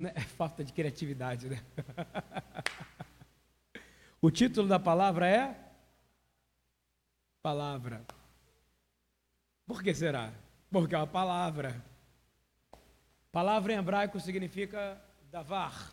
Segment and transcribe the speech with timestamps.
[0.00, 1.64] É falta de criatividade, né?
[4.20, 5.64] o título da palavra é
[7.44, 8.02] Palavra.
[9.66, 10.32] Por que será?
[10.70, 11.84] Porque é uma palavra.
[13.30, 14.98] Palavra em hebraico significa
[15.30, 15.92] davar.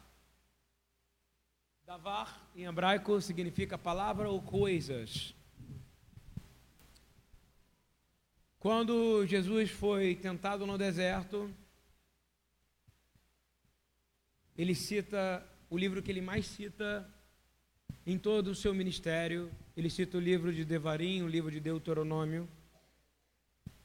[1.85, 5.35] Davar em hebraico significa palavra ou coisas.
[8.57, 11.53] Quando Jesus foi tentado no deserto,
[14.61, 17.09] ele cita o livro que ele mais cita
[18.05, 19.51] em todo o seu ministério.
[19.75, 22.47] Ele cita o livro de Devarim, o livro de Deuteronômio,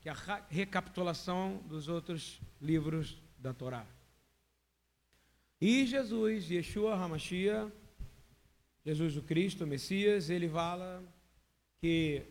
[0.02, 3.86] que é a recapitulação dos outros livros da Torá.
[5.58, 7.72] E Jesus, Yeshua Hamashia,
[8.84, 11.02] Jesus o Cristo, o Messias, ele fala
[11.80, 12.22] que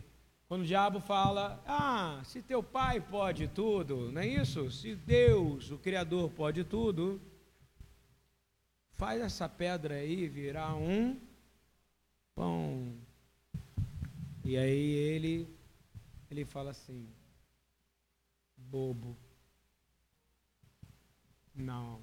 [0.48, 4.70] quando o diabo fala, ah, se teu pai pode tudo, não é isso?
[4.70, 7.20] Se Deus, o Criador, pode tudo,
[8.98, 11.20] faz essa pedra aí virar um
[12.34, 12.94] pão.
[14.44, 15.48] E aí ele,
[16.30, 17.08] ele fala assim,
[18.58, 19.16] bobo.
[21.54, 22.02] Não.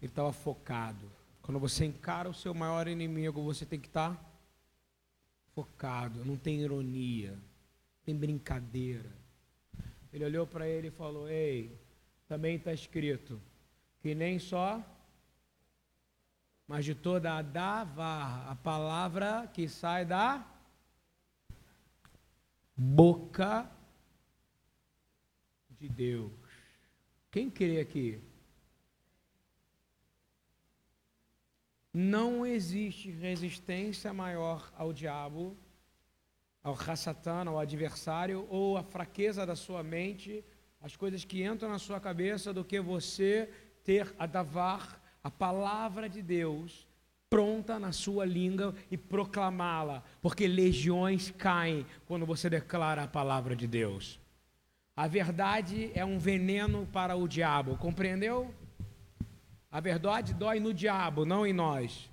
[0.00, 1.10] Ele estava focado.
[1.42, 4.24] Quando você encara o seu maior inimigo, você tem que estar tá
[5.54, 6.24] focado.
[6.24, 7.36] Não tem ironia,
[8.04, 9.10] tem brincadeira.
[10.12, 11.76] Ele olhou para ele e falou: Ei,
[12.28, 13.40] também está escrito
[14.00, 14.84] que nem só,
[16.68, 20.46] mas de toda a davar, a palavra que sai da
[22.76, 23.68] boca
[25.70, 26.30] de Deus.
[27.30, 28.20] Quem crê aqui?
[31.92, 35.56] Não existe resistência maior ao diabo,
[36.62, 40.44] ao raçatano, ao adversário, ou a fraqueza da sua mente,
[40.82, 43.50] as coisas que entram na sua cabeça, do que você
[43.82, 46.88] ter a davar, a palavra de Deus,
[47.28, 53.66] pronta na sua língua e proclamá-la, porque legiões caem quando você declara a palavra de
[53.66, 54.18] Deus.
[54.96, 58.54] A verdade é um veneno para o diabo, compreendeu?
[59.70, 62.08] A verdade dói no diabo, não em nós.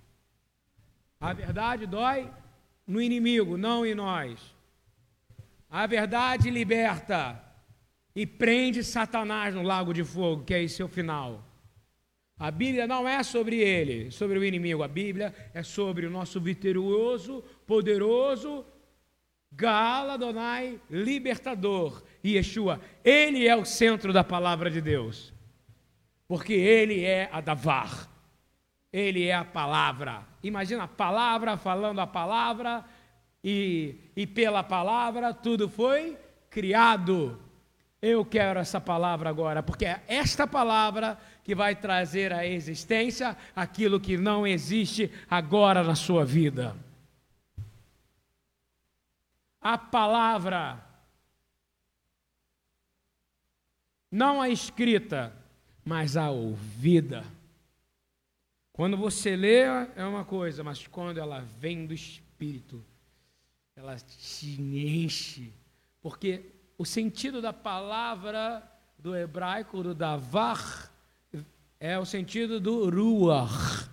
[1.22, 2.30] A verdade dói
[2.86, 4.54] no inimigo, não em nós.
[5.70, 7.42] A verdade liberta
[8.14, 11.45] e prende Satanás no lago de fogo, que é esse o final.
[12.38, 14.84] A Bíblia não é sobre ele, sobre o inimigo.
[14.84, 18.66] A Bíblia é sobre o nosso vitorioso, poderoso
[19.52, 22.82] Galadonai, libertador, Yeshua.
[23.04, 25.34] Ele é o centro da palavra de Deus
[26.28, 28.10] porque ele é a Davar,
[28.92, 30.26] ele é a palavra.
[30.44, 32.84] Imagina a palavra falando a palavra,
[33.44, 36.18] e, e pela palavra tudo foi
[36.50, 37.40] criado.
[38.08, 44.00] Eu quero essa palavra agora, porque é esta palavra que vai trazer à existência aquilo
[44.00, 46.78] que não existe agora na sua vida.
[49.60, 50.86] A palavra,
[54.12, 55.36] não a escrita,
[55.84, 57.26] mas a ouvida.
[58.72, 59.62] Quando você lê
[59.96, 62.86] é uma coisa, mas quando ela vem do Espírito,
[63.76, 65.52] ela te enche.
[66.04, 68.64] Porque o sentido da palavra
[68.98, 70.92] do hebraico, do davar,
[71.80, 73.90] é o sentido do ruach,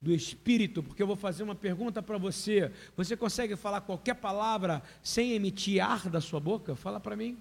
[0.00, 0.82] do Espírito.
[0.82, 2.72] Porque eu vou fazer uma pergunta para você.
[2.96, 6.76] Você consegue falar qualquer palavra sem emitir ar da sua boca?
[6.76, 7.40] Fala para mim.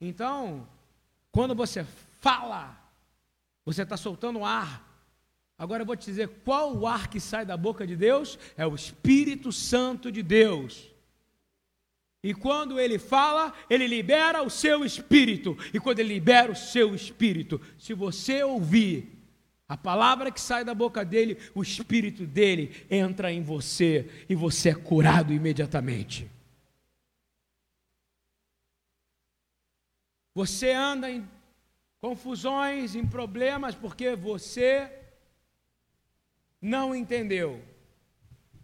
[0.00, 0.66] Então,
[1.30, 1.84] quando você
[2.20, 2.78] fala,
[3.64, 4.88] você está soltando ar.
[5.58, 8.38] Agora eu vou te dizer qual o ar que sai da boca de Deus?
[8.56, 10.91] É o Espírito Santo de Deus.
[12.22, 15.56] E quando ele fala, ele libera o seu espírito.
[15.74, 19.18] E quando ele libera o seu espírito, se você ouvir
[19.68, 24.68] a palavra que sai da boca dele, o espírito dele entra em você e você
[24.68, 26.30] é curado imediatamente.
[30.34, 31.28] Você anda em
[32.00, 34.90] confusões, em problemas, porque você
[36.60, 37.62] não entendeu.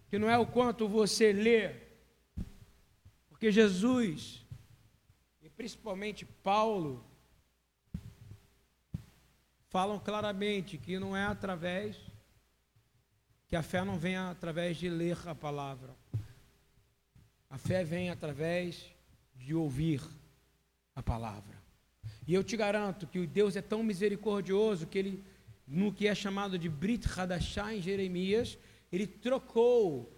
[0.08, 1.87] Que não é o quanto você lê.
[3.38, 4.44] Porque Jesus,
[5.40, 7.04] e principalmente Paulo,
[9.68, 11.96] falam claramente que não é através,
[13.46, 15.94] que a fé não vem através de ler a palavra.
[17.48, 18.90] A fé vem através
[19.36, 20.02] de ouvir
[20.96, 21.62] a palavra.
[22.26, 25.24] E eu te garanto que Deus é tão misericordioso que ele,
[25.64, 28.58] no que é chamado de Brit Hadashah em Jeremias,
[28.90, 30.12] ele trocou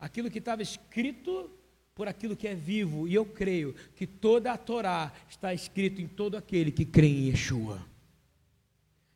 [0.00, 1.55] aquilo que estava escrito
[1.96, 3.08] por aquilo que é vivo.
[3.08, 7.28] E eu creio que toda a Torá está escrito em todo aquele que crê em
[7.30, 7.84] Yeshua.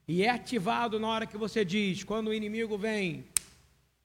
[0.08, 3.26] e é ativado na hora que você diz, quando o inimigo vem,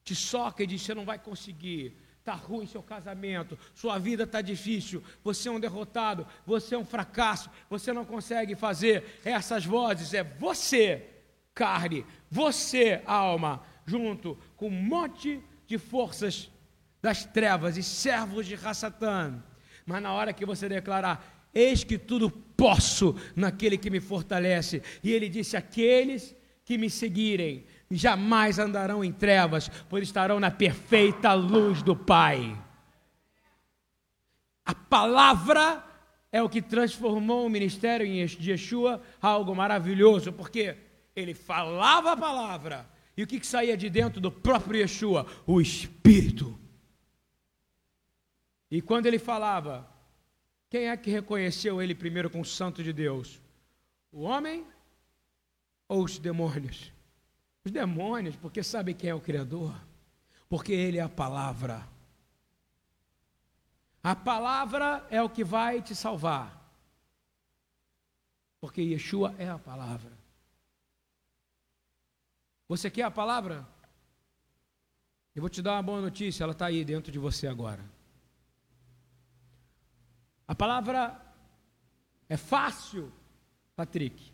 [0.04, 4.42] te soca e diz: você não vai conseguir, está ruim seu casamento, sua vida está
[4.42, 9.21] difícil, você é um derrotado, você é um fracasso, você não consegue fazer.
[9.24, 11.07] Essas vozes é você,
[11.54, 16.51] carne, você, alma, junto com um monte de forças
[17.06, 19.42] das trevas e servos de Rassatã.
[19.86, 24.84] Mas na hora que você declarar, Eis que tudo posso naquele que me fortalece.
[25.02, 26.36] E ele disse: Aqueles
[26.66, 32.62] que me seguirem jamais andarão em trevas, pois estarão na perfeita luz do Pai.
[34.66, 35.81] A palavra
[36.30, 40.75] é o que transformou o ministério de Yeshua algo maravilhoso, porque
[41.16, 45.25] ele falava a palavra, e o que saía de dentro do próprio Yeshua?
[45.48, 46.65] O Espírito.
[48.70, 49.88] E quando ele falava,
[50.70, 53.40] quem é que reconheceu ele primeiro como santo de Deus?
[54.12, 54.66] O homem
[55.88, 56.92] ou os demônios?
[57.64, 59.76] Os demônios, porque sabem quem é o Criador?
[60.48, 61.88] Porque Ele é a palavra.
[64.04, 66.64] A palavra é o que vai te salvar.
[68.62, 70.12] Porque Yeshua é a palavra.
[72.68, 73.68] Você quer a palavra?
[75.36, 77.84] Eu vou te dar uma boa notícia, ela está aí dentro de você agora.
[80.47, 81.19] A palavra
[82.30, 83.12] é fácil,
[83.75, 84.31] Patrick.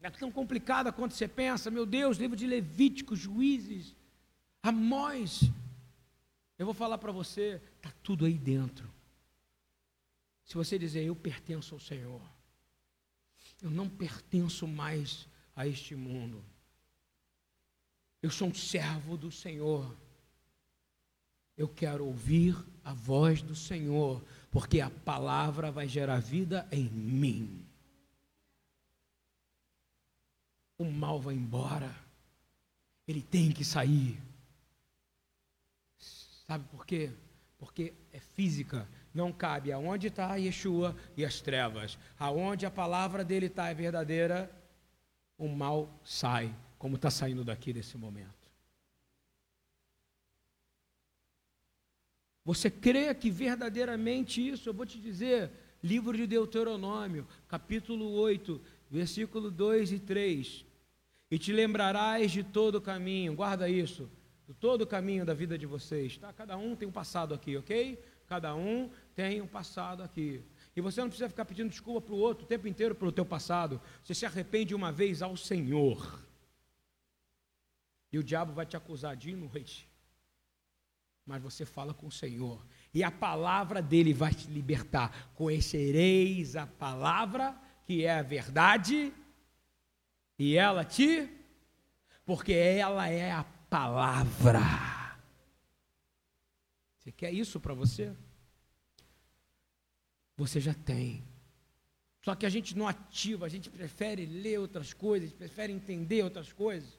[0.00, 1.70] Não é tão complicada quanto você pensa.
[1.70, 3.94] Meu Deus, livro de Levítico, Juízes,
[4.62, 5.42] Amós.
[6.58, 8.90] Eu vou falar para você, está tudo aí dentro.
[10.44, 12.20] Se você dizer, eu pertenço ao Senhor,
[13.60, 16.44] eu não pertenço mais a este mundo.
[18.20, 19.96] Eu sou um servo do Senhor.
[21.56, 24.22] Eu quero ouvir a voz do Senhor
[24.52, 27.64] porque a palavra vai gerar vida em mim.
[30.76, 31.90] O mal vai embora,
[33.08, 34.20] ele tem que sair.
[35.98, 37.10] Sabe por quê?
[37.56, 41.98] Porque é física, não cabe aonde está Yeshua e as trevas.
[42.18, 44.50] Aonde a palavra dele está é verdadeira,
[45.38, 48.41] o mal sai, como está saindo daqui nesse momento.
[52.44, 54.68] Você crê que verdadeiramente isso?
[54.68, 55.50] Eu vou te dizer,
[55.82, 58.60] livro de Deuteronômio, capítulo 8,
[58.90, 60.64] versículo 2 e 3.
[61.30, 64.10] E te lembrarás de todo o caminho, guarda isso,
[64.46, 66.32] de todo o caminho da vida de vocês, tá?
[66.32, 68.02] Cada um tem um passado aqui, ok?
[68.26, 70.42] Cada um tem um passado aqui.
[70.74, 73.24] E você não precisa ficar pedindo desculpa para o outro o tempo inteiro pelo teu
[73.24, 73.80] passado.
[74.02, 76.20] Você se arrepende uma vez ao Senhor.
[78.10, 79.91] E o diabo vai te acusar de noite
[81.26, 85.32] mas você fala com o Senhor, e a palavra dele vai te libertar.
[85.34, 89.12] Conhecereis a palavra, que é a verdade,
[90.38, 91.28] e ela te,
[92.24, 94.60] porque ela é a palavra.
[96.98, 98.14] Você quer isso para você?
[100.36, 101.24] Você já tem.
[102.24, 106.52] Só que a gente não ativa, a gente prefere ler outras coisas, prefere entender outras
[106.52, 106.96] coisas,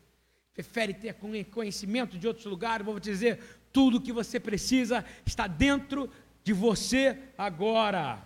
[0.53, 1.15] prefere ter
[1.45, 2.85] conhecimento de outros lugares.
[2.85, 3.41] Vou te dizer,
[3.73, 6.09] tudo que você precisa está dentro
[6.43, 8.25] de você agora.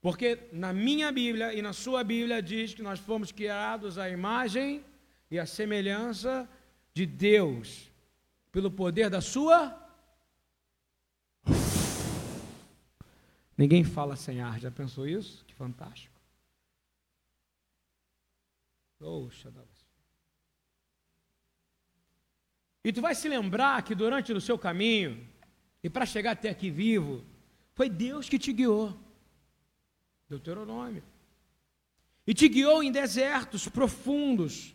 [0.00, 4.84] Porque na minha Bíblia e na sua Bíblia diz que nós fomos criados à imagem
[5.30, 6.48] e à semelhança
[6.94, 7.90] de Deus,
[8.52, 9.82] pelo poder da sua.
[13.56, 15.44] Ninguém fala sem ar, já pensou isso?
[15.46, 16.14] Que fantástico.
[19.00, 19.50] Oxa,
[22.86, 25.28] E tu vai se lembrar que durante o seu caminho,
[25.82, 27.24] e para chegar até aqui vivo,
[27.74, 28.96] foi Deus que te guiou.
[30.28, 31.02] Deuteronômio.
[32.24, 34.72] E te guiou em desertos profundos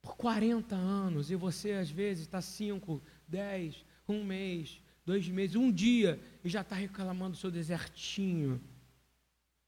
[0.00, 1.30] por 40 anos.
[1.30, 6.62] E você às vezes está 5, 10, um mês, dois meses, um dia, e já
[6.62, 8.60] está reclamando do seu desertinho,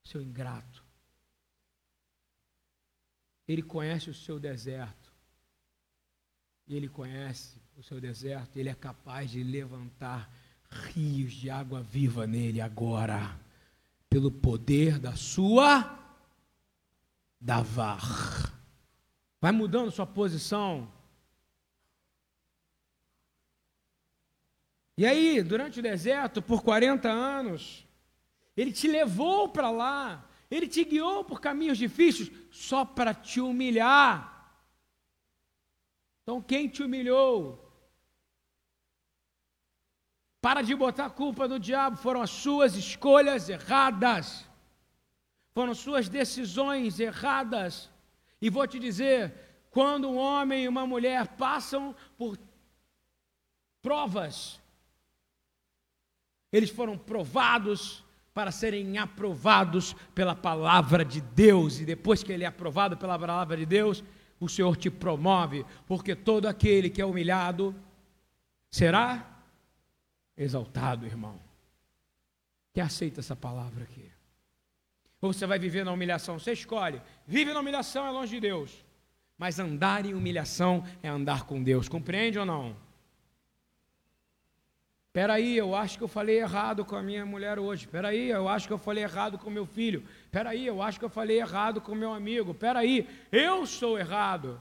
[0.03, 0.85] seu ingrato.
[3.47, 5.04] Ele conhece o seu deserto
[6.67, 10.31] e Ele conhece o seu deserto, Ele é capaz de levantar
[10.71, 13.39] rios de água viva nele agora,
[14.09, 15.99] pelo poder da sua
[17.41, 18.53] davar.
[19.41, 20.91] Vai mudando sua posição.
[24.97, 27.85] E aí, durante o deserto, por 40 anos,
[28.57, 34.34] ele te levou para lá, ele te guiou por caminhos difíceis só para te humilhar.
[36.25, 37.61] Então, quem te humilhou?
[40.41, 44.47] Para de botar a culpa no diabo, foram as suas escolhas erradas,
[45.55, 47.91] foram suas decisões erradas.
[48.41, 49.35] E vou te dizer,
[49.71, 52.39] quando um homem e uma mulher passam por
[53.83, 54.59] provas,
[56.51, 58.03] eles foram provados
[58.33, 63.57] para serem aprovados pela palavra de Deus, e depois que ele é aprovado pela palavra
[63.57, 64.03] de Deus,
[64.41, 67.75] o Senhor te promove, porque todo aquele que é humilhado
[68.71, 69.41] será
[70.37, 71.39] exaltado, irmão.
[72.73, 74.11] Quem aceita essa palavra aqui?
[75.21, 76.39] Ou você vai viver na humilhação?
[76.39, 77.01] Você escolhe.
[77.27, 78.85] Vive na humilhação é longe de Deus.
[79.39, 81.89] Mas andar em humilhação é andar com Deus.
[81.89, 82.77] Compreende ou não?
[85.15, 87.87] Peraí, eu acho que eu falei errado com a minha mulher hoje.
[87.87, 90.05] Peraí, eu acho que eu falei errado com meu filho.
[90.35, 92.53] Peraí, eu acho que eu falei errado com meu amigo.
[92.53, 94.61] Peraí, eu sou errado.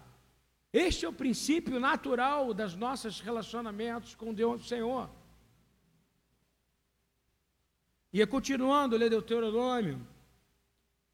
[0.71, 5.09] Este é o princípio natural dos nossos relacionamentos com Deus, Senhor.
[8.13, 9.99] E continuando, lê Deuteronômio.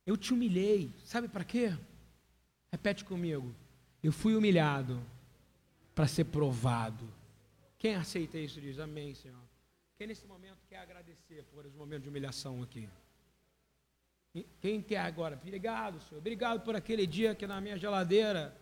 [0.06, 0.92] Eu te humilhei.
[1.06, 1.74] Sabe para quê?
[2.70, 3.56] Repete comigo.
[4.04, 5.02] Eu fui humilhado
[5.96, 7.08] para ser provado.
[7.78, 9.40] Quem aceita isso diz amém, Senhor.
[9.98, 12.90] Quem nesse momento quer agradecer por esse momento de humilhação aqui?
[14.62, 15.40] Quem quer agora?
[15.42, 16.20] Obrigado, Senhor.
[16.20, 18.56] Obrigado por aquele dia que na minha geladeira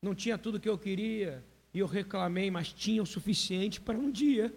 [0.00, 4.10] não tinha tudo que eu queria e eu reclamei, mas tinha o suficiente para um
[4.10, 4.54] dia.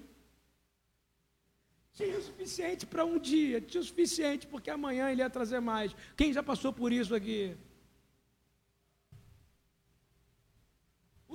[1.93, 5.95] Tinha o suficiente para um dia, tinha o suficiente porque amanhã ele ia trazer mais.
[6.15, 7.57] Quem já passou por isso aqui?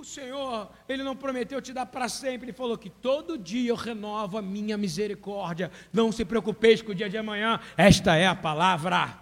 [0.03, 3.75] O Senhor, Ele não prometeu te dar para sempre, Ele falou que todo dia eu
[3.75, 5.71] renovo a minha misericórdia.
[5.93, 9.17] Não se preocupeis com o dia de amanhã, esta é a palavra.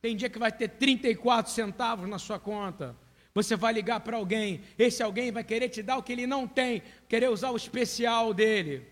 [0.00, 2.94] Tem dia que vai ter 34 centavos na sua conta.
[3.34, 6.46] Você vai ligar para alguém, esse alguém vai querer te dar o que ele não
[6.46, 8.86] tem, querer usar o especial dele.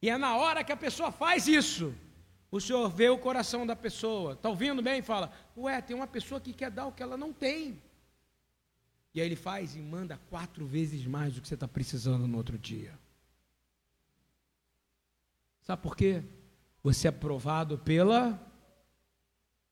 [0.00, 1.94] E é na hora que a pessoa faz isso,
[2.50, 4.32] o Senhor vê o coração da pessoa.
[4.32, 5.02] Está ouvindo bem?
[5.02, 7.83] Fala, ué, tem uma pessoa que quer dar o que ela não tem.
[9.14, 12.36] E aí ele faz e manda quatro vezes mais do que você está precisando no
[12.36, 12.98] outro dia.
[15.62, 16.24] Sabe por quê?
[16.82, 18.38] Você é provado pela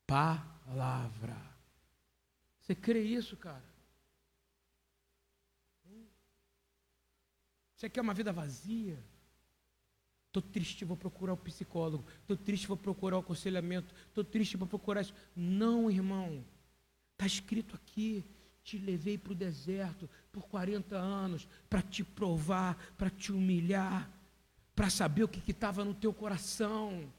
[0.07, 1.37] palavra.
[2.61, 3.65] Você crê isso, cara?
[7.75, 8.97] Você quer uma vida vazia?
[10.29, 12.07] Estou triste, vou procurar o psicólogo.
[12.21, 13.93] Estou triste, vou procurar o aconselhamento.
[14.07, 15.13] Estou triste, vou procurar isso.
[15.35, 16.45] Não, irmão.
[17.15, 18.25] Está escrito aqui
[18.65, 24.11] te levei para o deserto por 40 anos para te provar, para te humilhar,
[24.75, 27.13] para saber o que estava no teu coração,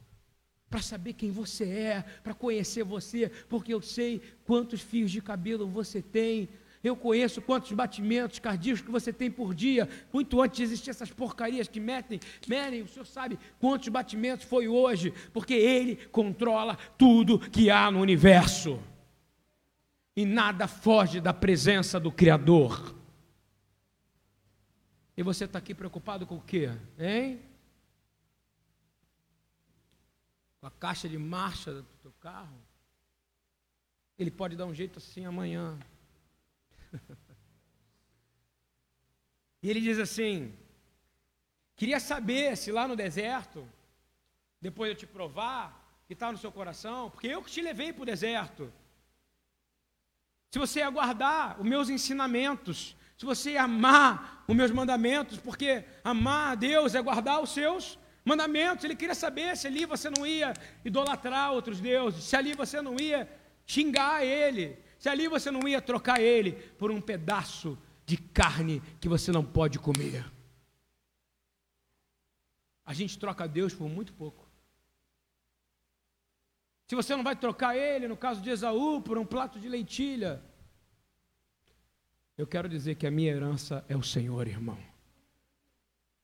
[0.70, 5.68] para saber quem você é, para conhecer você, porque eu sei quantos fios de cabelo
[5.68, 6.50] você tem.
[6.84, 9.88] Eu conheço quantos batimentos cardíacos que você tem por dia.
[10.12, 14.68] Muito antes de existir essas porcarias que metem, medem, o senhor sabe quantos batimentos foi
[14.68, 18.82] hoje, porque Ele controla tudo que há no universo
[20.16, 22.96] e nada foge da presença do Criador.
[25.18, 26.70] E você está aqui preocupado com o quê?
[26.98, 27.42] Hein?
[30.60, 32.58] Com a caixa de marcha do teu carro?
[34.18, 35.78] Ele pode dar um jeito assim amanhã.
[39.62, 40.56] e ele diz assim:
[41.76, 43.68] Queria saber se lá no deserto,
[44.62, 48.04] depois eu te provar, que está no seu coração, porque eu que te levei para
[48.04, 48.72] o deserto
[50.54, 56.54] se você aguardar os meus ensinamentos, se você amar os meus mandamentos, porque amar a
[56.54, 58.86] Deus é guardar os seus mandamentos.
[58.86, 60.54] Ele queria saber se ali você não ia
[60.86, 63.28] idolatrar outros deuses, se ali você não ia
[63.66, 69.10] xingar ele, se ali você não ia trocar ele por um pedaço de carne que
[69.10, 70.24] você não pode comer.
[72.86, 74.43] A gente troca Deus por muito pouco.
[76.88, 80.42] Se você não vai trocar ele, no caso de Esaú, por um prato de lentilha,
[82.38, 84.78] eu quero dizer que a minha herança é o Senhor, irmão.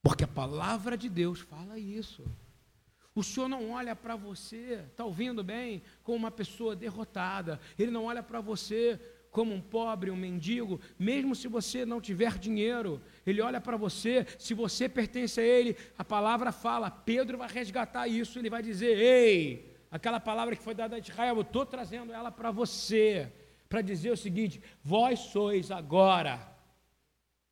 [0.02, 2.26] Porque a palavra de Deus fala isso.
[3.14, 7.60] O Senhor não olha para você, está ouvindo bem, como uma pessoa derrotada.
[7.78, 9.00] Ele não olha para você
[9.30, 13.02] como um pobre, um mendigo, mesmo se você não tiver dinheiro.
[13.26, 16.90] Ele olha para você, se você pertence a Ele, a palavra fala.
[16.90, 21.36] Pedro vai resgatar isso, ele vai dizer: Ei, aquela palavra que foi dada a Israel,
[21.36, 23.32] eu estou trazendo ela para você,
[23.68, 26.56] para dizer o seguinte: vós sois agora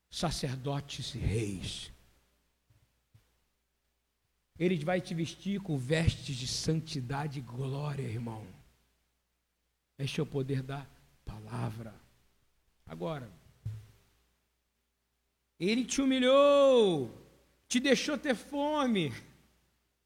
[0.10, 1.92] sacerdotes e reis.
[4.58, 8.46] Ele vai te vestir com vestes de santidade e glória, irmão.
[10.00, 10.86] Este é o poder da
[11.24, 11.94] palavra.
[12.86, 13.30] Agora,
[15.60, 17.12] ele te humilhou,
[17.68, 19.14] te deixou ter fome.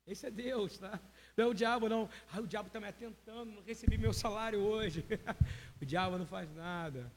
[0.05, 0.99] Esse é Deus, tá?
[1.41, 2.07] Não é o diabo, não.
[2.31, 5.03] Ah, o diabo está me atentando, não recebi meu salário hoje.
[5.81, 7.11] o diabo não faz nada.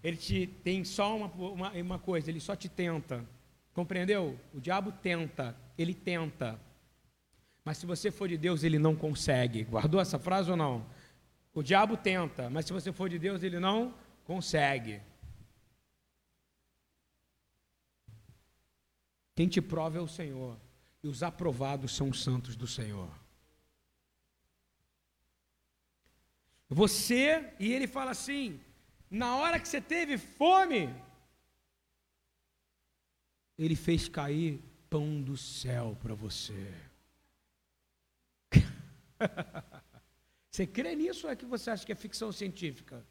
[0.00, 3.26] Ele te tem só uma, uma, uma coisa, ele só te tenta.
[3.72, 4.38] Compreendeu?
[4.52, 6.56] O diabo tenta, ele tenta.
[7.64, 9.64] Mas se você for de Deus, ele não consegue.
[9.64, 10.86] Guardou essa frase ou não?
[11.52, 13.92] O diabo tenta, mas se você for de Deus, ele não
[14.24, 15.00] consegue.
[19.34, 20.56] Quem te prova é o Senhor,
[21.04, 23.10] e os aprovados são os santos do Senhor.
[26.66, 28.58] Você, e ele fala assim:
[29.10, 30.88] na hora que você teve fome,
[33.58, 36.72] ele fez cair pão do céu para você.
[40.50, 43.06] você crê nisso ou é que você acha que é ficção científica?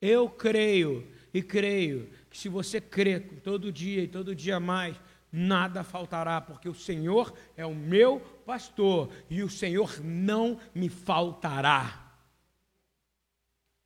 [0.00, 4.98] Eu creio e creio que se você crê todo dia e todo dia mais,
[5.36, 12.14] nada faltará, porque o Senhor é o meu pastor e o Senhor não me faltará.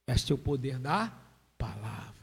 [0.06, 1.12] Este é o poder da
[1.58, 2.14] palavra.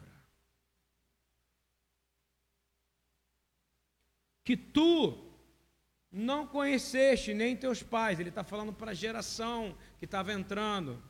[4.42, 5.26] Que tu
[6.10, 11.02] não conheceste nem teus pais, ele está falando para a geração que estava entrando.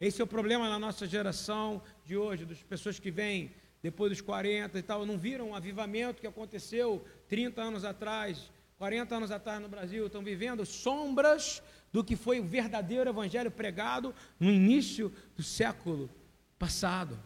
[0.00, 4.20] Esse é o problema na nossa geração de hoje, das pessoas que vêm depois dos
[4.20, 9.58] 40 e tal, não viram o avivamento que aconteceu 30 anos atrás, 40 anos atrás
[9.58, 15.42] no Brasil, estão vivendo sombras do que foi o verdadeiro evangelho pregado no início do
[15.42, 16.10] século
[16.58, 17.18] passado.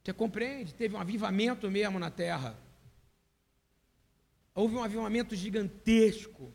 [0.00, 0.72] Você compreende?
[0.72, 2.56] Teve um avivamento mesmo na terra.
[4.54, 6.54] Houve um avivamento gigantesco.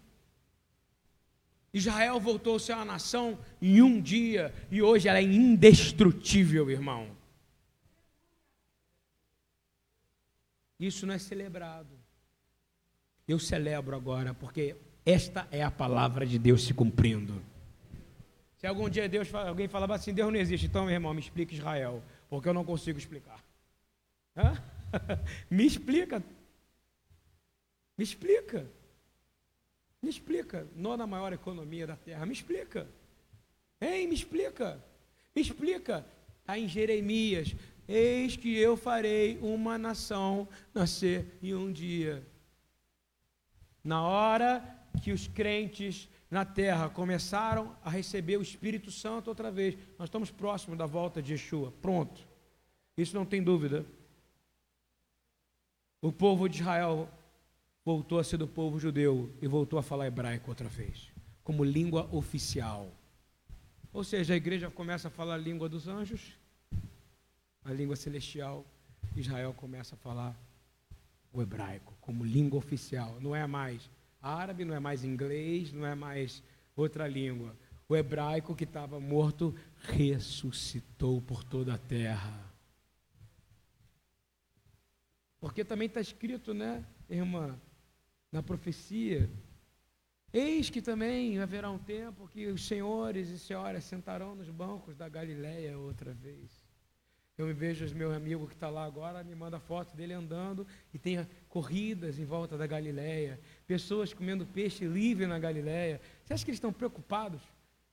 [1.73, 7.17] Israel voltou a ser uma nação em um dia e hoje ela é indestrutível, irmão.
[10.79, 11.98] Isso não é celebrado.
[13.29, 17.39] Eu celebro agora, porque esta é a palavra de Deus se cumprindo.
[18.57, 21.53] Se algum dia Deus, alguém falava assim, Deus não existe, então, meu irmão, me explica
[21.53, 23.39] Israel, porque eu não consigo explicar.
[25.47, 26.23] me explica.
[27.95, 28.65] Me explica.
[30.01, 30.67] Me explica.
[30.75, 32.87] Nona maior economia da terra, me explica.
[33.79, 34.83] Hein, me explica.
[35.35, 36.03] Me explica.
[36.41, 37.55] Está em Jeremias.
[37.87, 42.23] Eis que eu farei uma nação nascer em um dia.
[43.89, 44.51] Na hora
[45.01, 50.29] que os crentes na terra começaram a receber o Espírito Santo outra vez, nós estamos
[50.29, 51.73] próximos da volta de Yeshua.
[51.81, 52.21] Pronto.
[52.95, 53.83] Isso não tem dúvida.
[56.03, 57.09] O povo de Israel
[57.83, 61.09] voltou a ser do povo judeu e voltou a falar hebraico outra vez,
[61.43, 62.91] como língua oficial.
[63.91, 66.37] Ou seja, a igreja começa a falar a língua dos anjos
[67.65, 68.65] a língua celestial,
[69.15, 70.35] Israel começa a falar
[71.31, 73.19] o hebraico como língua oficial.
[73.19, 73.89] Não é mais
[74.21, 76.43] árabe, não é mais inglês, não é mais
[76.75, 77.55] outra língua.
[77.87, 82.49] O hebraico que estava morto ressuscitou por toda a terra.
[85.39, 87.59] Porque também está escrito, né, irmã,
[88.31, 89.29] na profecia.
[90.31, 95.09] Eis que também haverá um tempo que os senhores e senhoras sentarão nos bancos da
[95.09, 96.58] Galileia outra vez.
[97.39, 100.67] Eu me vejo os meu amigo que está lá agora, me manda foto dele andando
[100.93, 106.01] e tem corridas em volta da Galileia, pessoas comendo peixe livre na Galileia.
[106.21, 107.41] Você acha que eles estão preocupados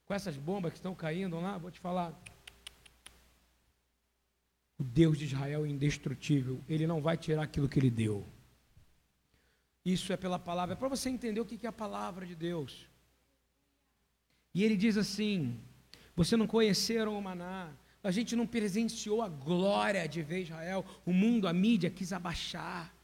[0.05, 1.57] com essas bombas que estão caindo lá?
[1.59, 2.13] Vou te falar.
[4.77, 8.27] O Deus de Israel é indestrutível, ele não vai tirar aquilo que ele deu.
[9.85, 12.89] Isso é pela palavra, é para você entender o que é a palavra de Deus.
[14.53, 15.57] E ele diz assim:
[16.17, 17.73] Você não conheceram o maná,
[18.07, 20.85] a gente não presenciou a glória de ver Israel.
[21.05, 22.95] O mundo, a mídia quis abaixar.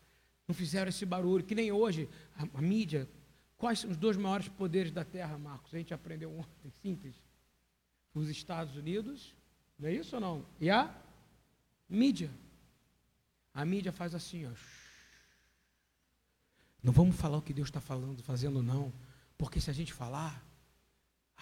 [0.46, 1.44] Não fizeram esse barulho.
[1.44, 3.08] Que nem hoje, a, a mídia.
[3.58, 5.74] Quais são os dois maiores poderes da terra, Marcos?
[5.74, 7.14] A gente aprendeu ontem, simples.
[8.14, 9.34] Os Estados Unidos,
[9.78, 10.46] não é isso ou não?
[10.60, 10.94] E a
[11.88, 12.30] mídia.
[13.52, 14.52] A mídia faz assim, ó.
[16.82, 18.92] Não vamos falar o que Deus está falando, fazendo, não.
[19.38, 20.44] Porque se a gente falar,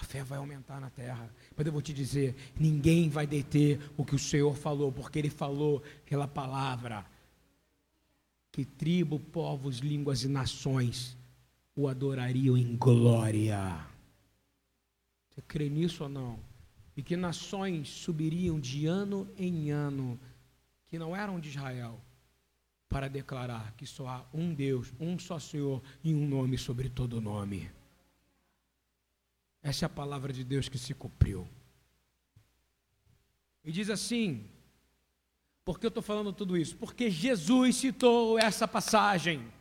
[0.01, 1.31] a fé vai aumentar na terra.
[1.55, 5.31] Mas eu vou te dizer: ninguém vai deter o que o Senhor falou, porque Ele
[5.31, 7.05] falou aquela palavra.
[8.51, 11.17] Que tribo, povos, línguas e nações
[11.77, 13.87] o adorariam em glória.
[15.29, 16.39] Você crê nisso ou não?
[16.97, 20.19] E que nações subiriam de ano em ano,
[20.89, 22.01] que não eram de Israel,
[22.89, 27.21] para declarar que só há um Deus, um só Senhor e um nome sobre todo
[27.21, 27.71] nome.
[29.63, 31.49] Essa é a palavra de Deus que se cumpriu.
[33.63, 34.49] E diz assim:
[35.65, 36.77] por que eu estou falando tudo isso?
[36.77, 39.53] Porque Jesus citou essa passagem.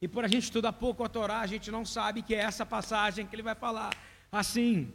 [0.00, 2.64] E por a gente estudar pouco a Torá, a gente não sabe que é essa
[2.64, 3.94] passagem que ele vai falar.
[4.30, 4.92] assim.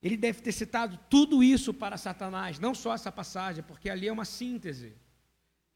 [0.00, 4.12] Ele deve ter citado tudo isso para Satanás, não só essa passagem, porque ali é
[4.12, 4.94] uma síntese.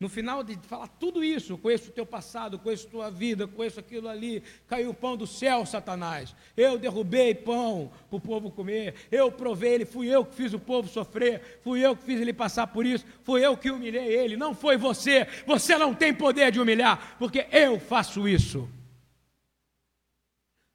[0.02, 4.08] No final de falar tudo isso, conheço o teu passado, conheço tua vida, conheço aquilo
[4.08, 6.34] ali, caiu o pão do céu, Satanás.
[6.56, 10.58] Eu derrubei pão para o povo comer, eu provei ele, fui eu que fiz o
[10.58, 14.36] povo sofrer, fui eu que fiz ele passar por isso, fui eu que humilhei ele,
[14.36, 15.24] não foi você.
[15.46, 18.68] Você não tem poder de humilhar, porque eu faço isso.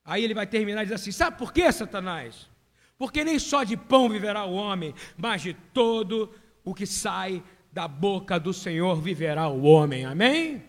[0.06, 2.48] Aí ele vai terminar e diz assim: sabe por quê, Satanás?
[2.96, 7.42] Porque nem só de pão viverá o homem, mas de todo o que sai
[7.78, 10.04] da boca do Senhor viverá o homem.
[10.04, 10.64] Amém?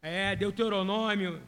[0.00, 1.38] É, Deuteronômio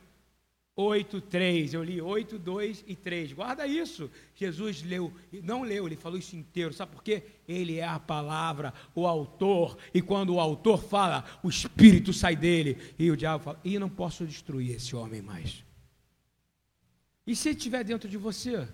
[0.77, 1.73] 8, 3.
[1.73, 3.33] Eu li 8, 2 e 3.
[3.33, 4.11] Guarda isso.
[4.35, 5.11] Jesus leu,
[5.43, 6.75] não leu, ele falou isso inteiro.
[6.75, 7.23] Sabe por quê?
[7.49, 9.79] Ele é a palavra, o autor.
[9.95, 12.77] E quando o autor fala, o espírito sai dele.
[12.99, 15.65] E o diabo fala: e não posso destruir esse homem mais.
[17.27, 18.69] E se estiver dentro de você?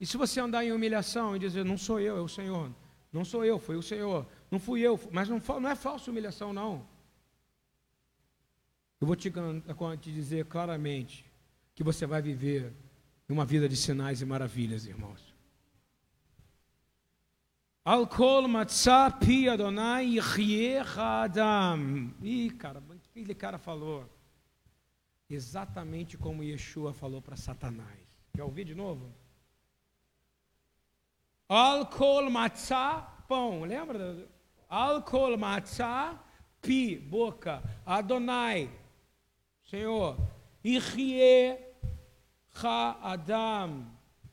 [0.00, 2.72] E se você andar em humilhação e dizer, não sou eu, é o Senhor.
[3.12, 4.26] Não sou eu, foi o Senhor.
[4.50, 6.86] Não fui eu, mas não, não é falsa humilhação, não.
[9.00, 11.24] Eu vou te, te dizer claramente
[11.74, 12.72] que você vai viver
[13.28, 15.34] uma vida de sinais e maravilhas, irmãos.
[17.84, 20.18] Alcool matzah pi Adonai
[20.98, 22.14] adam.
[22.22, 24.08] Ih, cara, aquele cara falou?
[25.28, 27.98] Exatamente como Yeshua falou para Satanás.
[28.34, 29.12] Quer ouvir de novo?
[31.52, 34.24] Alcool matzah, pão, lembra?
[34.68, 36.16] Alcool matzah,
[36.62, 37.60] pi, boca.
[37.84, 38.70] Adonai,
[39.64, 40.16] Senhor.
[40.62, 41.58] Irie
[42.62, 43.84] ha adam.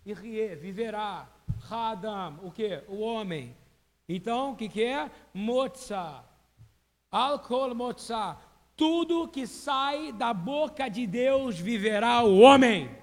[0.06, 1.28] Irie, viverá.
[1.72, 2.84] Ha adam, o que?
[2.88, 3.58] O homem.
[4.08, 5.10] Então, o que, que é?
[5.34, 6.24] Motza.
[7.10, 8.38] Alcool motza.
[8.76, 12.96] Tudo que sai da boca de Deus viverá o homem.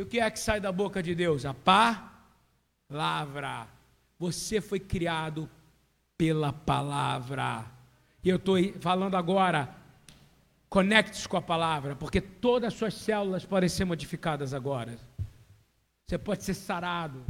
[0.00, 1.44] E o que é que sai da boca de Deus?
[1.44, 1.52] A
[2.88, 3.68] palavra.
[4.18, 5.46] Você foi criado
[6.16, 7.66] pela palavra.
[8.24, 9.68] E eu estou falando agora,
[10.70, 14.98] conecte-se com a palavra, porque todas as suas células podem ser modificadas agora.
[16.06, 17.22] Você pode ser sarado.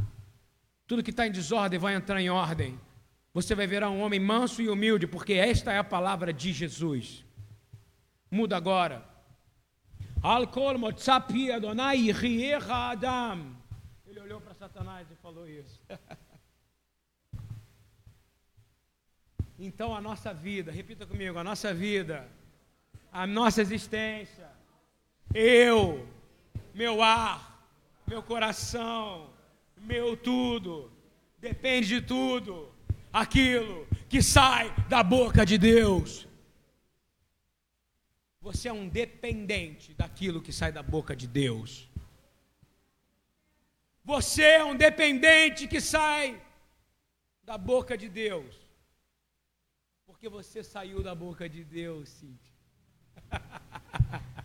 [0.87, 2.79] Tudo que está em desordem vai entrar em ordem.
[3.33, 7.25] Você vai virar um homem manso e humilde, porque esta é a palavra de Jesus.
[8.31, 9.10] Muda agora.
[10.23, 12.11] Alcool motzapi Adonai
[12.69, 13.55] Adam.
[14.05, 15.81] Ele olhou para Satanás e falou isso.
[19.57, 22.29] então a nossa vida, repita comigo, a nossa vida,
[23.11, 24.47] a nossa existência,
[25.33, 26.07] eu,
[26.71, 27.65] meu ar,
[28.05, 29.31] meu coração,
[29.75, 30.91] meu tudo,
[31.39, 32.71] depende de tudo,
[33.11, 36.27] aquilo que sai da boca de Deus.
[38.41, 41.87] Você é um dependente daquilo que sai da boca de Deus.
[44.03, 46.43] Você é um dependente que sai
[47.43, 48.55] da boca de Deus.
[50.07, 52.51] Porque você saiu da boca de Deus, Cíntia.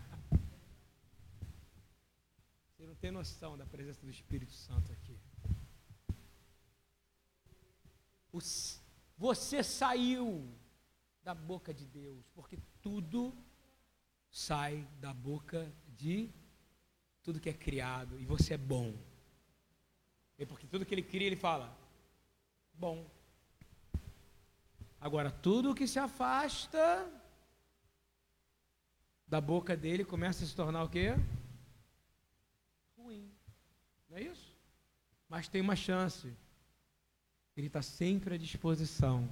[2.69, 5.19] Você não tem noção da presença do Espírito Santo aqui.
[9.17, 10.47] Você saiu
[11.23, 13.35] da boca de Deus, porque tudo
[14.37, 16.29] sai da boca de
[17.23, 18.93] tudo que é criado e você é bom.
[20.37, 21.75] É porque tudo que ele cria, ele fala,
[22.71, 23.09] bom.
[25.01, 27.11] Agora, tudo que se afasta
[29.27, 31.15] da boca dele começa a se tornar o quê?
[32.95, 33.31] Ruim.
[34.07, 34.55] Não é isso?
[35.27, 36.31] Mas tem uma chance.
[37.55, 39.27] Ele está sempre à disposição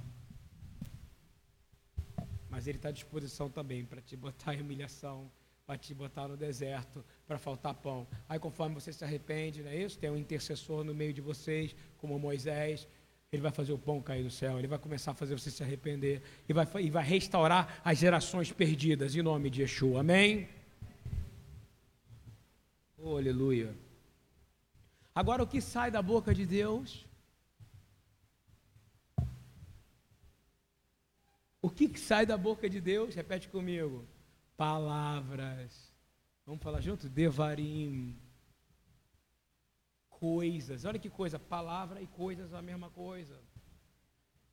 [2.56, 5.30] mas Ele está à disposição também para te botar em humilhação,
[5.66, 8.06] para te botar no deserto, para faltar pão.
[8.26, 9.98] Aí, conforme você se arrepende, não é isso?
[9.98, 12.88] Tem um intercessor no meio de vocês, como Moisés.
[13.30, 15.62] Ele vai fazer o pão cair do céu, ele vai começar a fazer você se
[15.62, 20.00] arrepender e vai, e vai restaurar as gerações perdidas, em nome de Yeshua.
[20.00, 20.48] Amém?
[22.96, 23.74] Oh, aleluia.
[25.14, 27.04] Agora, o que sai da boca de Deus
[31.66, 33.12] O que, que sai da boca de Deus?
[33.16, 34.06] Repete comigo.
[34.56, 35.92] Palavras.
[36.46, 37.08] Vamos falar junto?
[37.08, 38.16] Devarim.
[40.08, 40.84] Coisas.
[40.84, 41.40] Olha que coisa.
[41.40, 43.36] Palavra e coisas é a mesma coisa.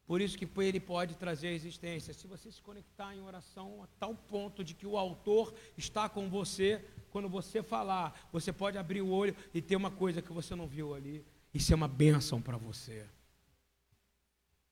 [0.08, 2.16] Por isso que ele pode trazer a existência.
[2.16, 6.28] Se você se conectar em oração a tal ponto de que o autor está com
[6.28, 10.56] você, quando você falar, você pode abrir o olho e ter uma coisa que você
[10.56, 11.24] não viu ali.
[11.54, 13.08] Isso é uma bênção para você.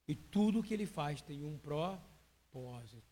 [0.08, 2.02] E tudo que ele faz tem um pró
[2.52, 3.12] propósito.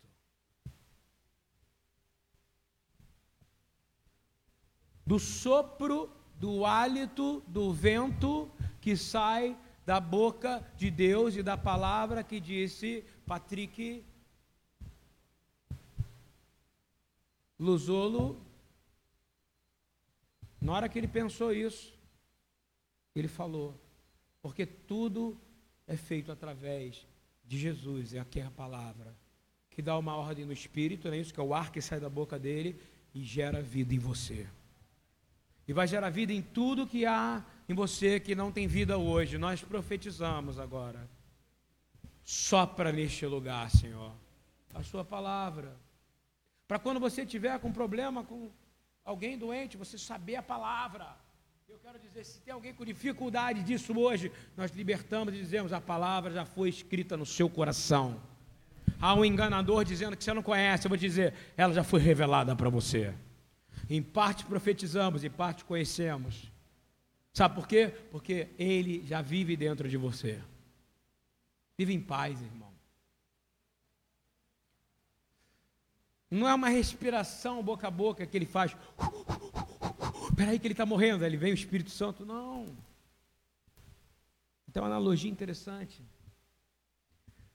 [5.10, 8.47] do sopro, do hálito, do vento
[8.80, 14.06] que sai da boca de Deus e da palavra que disse Patrick
[17.58, 18.39] Luzolo.
[20.62, 21.91] Na hora que ele pensou isso,
[23.15, 23.82] ele falou,
[24.43, 25.41] porque tudo
[25.88, 27.08] é feito através
[27.43, 29.17] de Jesus, é aqui a palavra,
[29.79, 31.33] que dá uma ordem no espírito, não é isso?
[31.33, 32.77] Que é o ar que sai da boca dele
[33.15, 34.45] e gera vida em você.
[35.65, 39.37] E vai gerar vida em tudo que há em você que não tem vida hoje.
[39.37, 41.09] Nós profetizamos agora.
[42.25, 44.11] Sopra neste lugar, Senhor,
[44.73, 45.77] a Sua palavra.
[46.67, 48.51] Para quando você tiver com problema com
[49.05, 51.15] alguém doente, você saber a palavra.
[51.69, 55.79] Eu quero dizer, se tem alguém com dificuldade disso hoje, nós libertamos e dizemos: a
[55.79, 58.21] palavra já foi escrita no seu coração.
[59.01, 62.55] Há um enganador dizendo que você não conhece, eu vou dizer, ela já foi revelada
[62.55, 63.13] para você.
[63.89, 66.51] Em parte profetizamos, em parte conhecemos.
[67.33, 67.93] Sabe por quê?
[68.12, 70.41] Porque ele já vive dentro de você.
[71.77, 72.69] Vive em paz, irmão.
[76.29, 78.75] Não é uma respiração boca a boca que ele faz.
[80.29, 81.25] Espera aí que ele está morrendo.
[81.25, 82.25] Ele vem o Espírito Santo.
[82.25, 82.67] Não.
[84.67, 86.03] Então, uma analogia interessante.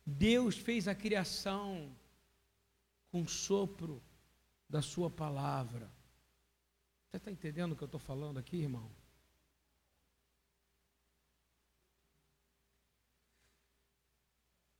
[0.06, 1.96] Deus fez a criação
[3.10, 4.02] com o sopro
[4.68, 5.90] da sua palavra.
[7.06, 8.90] Você está entendendo o que eu estou falando aqui, irmão?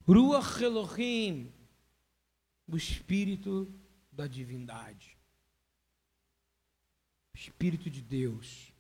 [0.07, 1.51] Ruach Elohim,
[2.67, 3.73] o Espírito
[4.13, 5.17] da divindade.
[7.33, 8.73] O Espírito de Deus.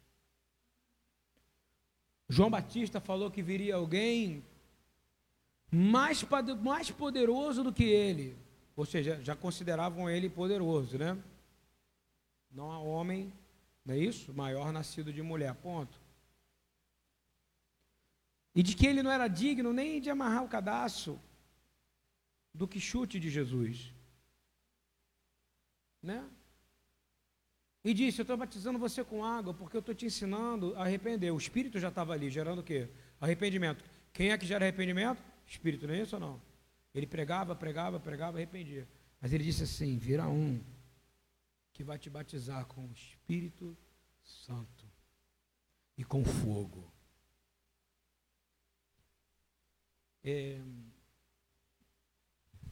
[2.29, 4.45] João Batista falou que viria alguém
[5.75, 6.25] mais,
[6.63, 8.37] mais poderoso do que ele.
[8.77, 11.21] Ou seja, já consideravam ele poderoso, né?
[12.51, 13.33] Não há homem,
[13.85, 14.33] não é isso?
[14.33, 16.01] Maior nascido de mulher, ponto.
[18.55, 21.21] E de que ele não era digno nem de amarrar o cadastro
[22.55, 23.93] do que chute de Jesus.
[26.01, 26.25] Né?
[27.83, 31.33] E disse: Eu estou batizando você com água porque eu estou te ensinando a arrepender.
[31.33, 32.89] O Espírito já estava ali, gerando o quê?
[33.21, 33.85] Arrependimento.
[34.13, 35.34] Quem é que gera arrependimento?
[35.55, 36.43] Espírito, não é isso ou não?
[36.95, 38.89] Ele pregava, pregava, pregava, arrependia.
[39.21, 40.63] Mas ele disse assim: Vira um
[41.73, 43.77] que vai te batizar com o Espírito
[44.23, 44.85] Santo
[45.97, 46.93] e com fogo.
[50.23, 50.61] É...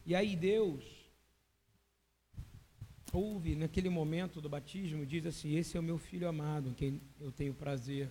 [0.04, 0.84] E aí Deus
[3.12, 7.00] ouve naquele momento do batismo, diz assim: Esse é o meu filho amado, em quem
[7.20, 8.10] eu tenho prazer.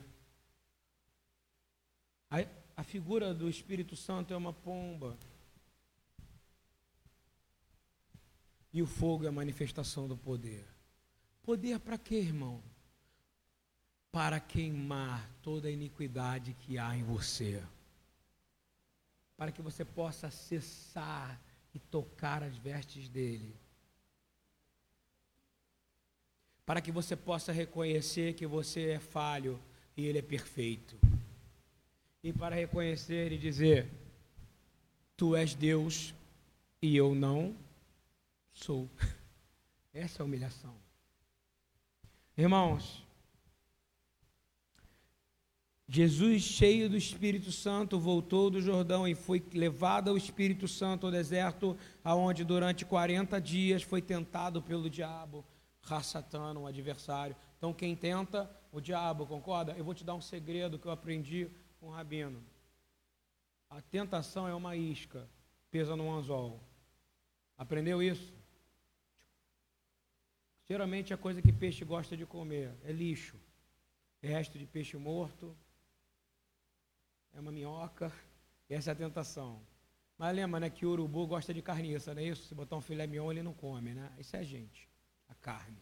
[2.29, 5.17] A, a figura do Espírito Santo é uma pomba.
[8.73, 10.65] E o fogo é a manifestação do poder.
[11.43, 12.61] Poder para quê, irmão?
[14.11, 17.61] Para queimar toda a iniquidade que há em você
[19.41, 21.41] para que você possa acessar
[21.73, 23.55] e tocar as vestes dele.
[26.63, 29.59] Para que você possa reconhecer que você é falho
[29.97, 30.95] e ele é perfeito.
[32.23, 33.89] E para reconhecer e dizer:
[35.17, 36.13] Tu és Deus
[36.81, 37.55] e eu não
[38.51, 38.89] sou.
[39.93, 40.73] Essa é a humilhação.
[42.37, 43.03] Irmãos,
[45.93, 51.11] Jesus, cheio do Espírito Santo, voltou do Jordão e foi levado ao Espírito Santo ao
[51.11, 55.43] deserto, aonde durante 40 dias foi tentado pelo diabo,
[55.81, 57.35] Rassatã, um adversário.
[57.57, 59.73] Então, quem tenta, o diabo, concorda?
[59.73, 61.49] Eu vou te dar um segredo que eu aprendi
[61.81, 62.41] o Rabino.
[63.69, 65.27] A tentação é uma isca,
[65.69, 66.61] pesa no anzol.
[67.57, 68.33] Aprendeu isso?
[70.67, 73.37] Geralmente a coisa que peixe gosta de comer é lixo.
[74.21, 75.57] Resto de peixe morto,
[77.33, 78.13] é uma minhoca,
[78.69, 79.61] essa é a tentação.
[80.17, 82.47] Mas lembra, né, que o urubu gosta de carniça, não é isso?
[82.47, 84.11] Se botar um filé mignon, ele não come, né?
[84.19, 84.87] Isso é a gente,
[85.27, 85.81] a carne.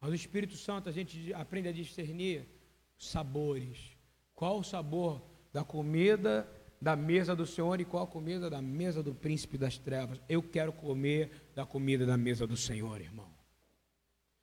[0.00, 2.48] Mas o Espírito Santo, a gente aprende a discernir
[2.96, 3.96] sabores.
[4.42, 6.48] Qual o sabor da comida
[6.80, 10.20] da mesa do Senhor e qual a comida da mesa do príncipe das trevas?
[10.28, 13.32] Eu quero comer da comida da mesa do Senhor, irmão.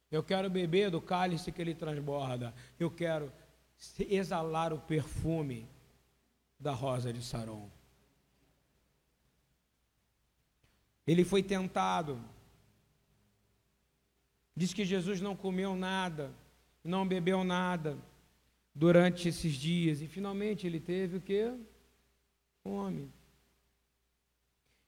[0.09, 2.53] Eu quero beber do cálice que ele transborda.
[2.79, 3.29] Eu quero
[3.99, 5.67] exalar o perfume
[6.57, 7.69] da rosa de Saron.
[11.05, 12.17] Ele foi tentado.
[14.55, 16.31] Diz que Jesus não comeu nada,
[16.85, 17.97] não bebeu nada
[18.79, 20.01] durante esses dias.
[20.01, 21.53] E finalmente ele teve o que?
[22.63, 23.11] Fome.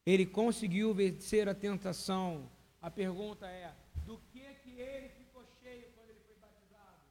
[0.04, 2.50] Ele conseguiu vencer a tentação.
[2.80, 3.72] A pergunta é:
[4.06, 7.02] do que que ele ficou cheio quando ele foi batizado?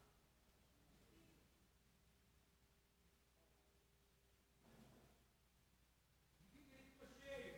[6.39, 7.55] Do que, ele ficou cheio?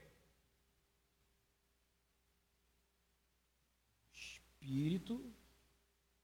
[4.14, 5.34] Espírito,